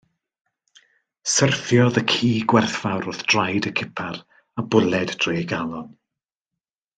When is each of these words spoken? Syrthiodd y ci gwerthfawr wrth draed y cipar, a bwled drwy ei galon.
Syrthiodd 1.33 1.99
y 2.01 2.03
ci 2.13 2.29
gwerthfawr 2.53 3.05
wrth 3.11 3.21
draed 3.35 3.69
y 3.71 3.75
cipar, 3.81 4.19
a 4.63 4.67
bwled 4.73 5.15
drwy 5.23 5.39
ei 5.43 5.49
galon. 5.53 5.89